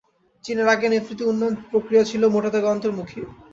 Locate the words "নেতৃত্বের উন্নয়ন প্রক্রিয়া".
0.93-2.03